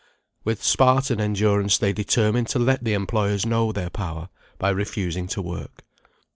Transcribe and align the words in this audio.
With 0.43 0.63
Spartan 0.63 1.21
endurance 1.21 1.77
they 1.77 1.93
determined 1.93 2.47
to 2.47 2.57
let 2.57 2.83
the 2.83 2.93
employers 2.95 3.45
know 3.45 3.71
their 3.71 3.91
power, 3.91 4.29
by 4.57 4.71
refusing 4.71 5.27
to 5.27 5.43
work. 5.43 5.83